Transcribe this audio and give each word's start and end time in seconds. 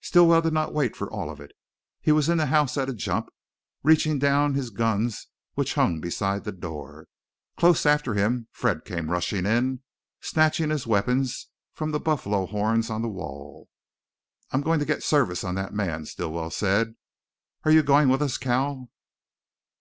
Stilwell 0.00 0.40
did 0.42 0.52
not 0.52 0.72
wait 0.72 0.94
for 0.94 1.10
all 1.10 1.28
of 1.28 1.40
it. 1.40 1.50
He 2.00 2.12
was 2.12 2.28
in 2.28 2.38
the 2.38 2.46
house 2.46 2.78
at 2.78 2.88
a 2.88 2.92
jump, 2.94 3.30
reaching 3.82 4.16
down 4.20 4.54
his 4.54 4.70
guns 4.70 5.26
which 5.54 5.74
hung 5.74 6.00
beside 6.00 6.44
the 6.44 6.52
door. 6.52 7.08
Close 7.56 7.84
after 7.84 8.14
him 8.14 8.46
Fred 8.52 8.84
came 8.84 9.10
rushing 9.10 9.44
in, 9.44 9.80
snatching 10.20 10.70
his 10.70 10.86
weapons 10.86 11.48
from 11.72 11.90
the 11.90 11.98
buffalo 11.98 12.46
horns 12.46 12.90
on 12.90 13.02
the 13.02 13.08
wall. 13.08 13.68
"I'm 14.52 14.60
goin' 14.60 14.78
to 14.78 14.84
git 14.86 15.02
service 15.02 15.42
on 15.42 15.56
that 15.56 15.74
man!" 15.74 16.06
Stilwell 16.06 16.50
said. 16.52 16.94
"Are 17.64 17.72
you 17.72 17.82
goin' 17.82 18.08
with 18.08 18.22
us, 18.22 18.38
Cal?" 18.38 18.88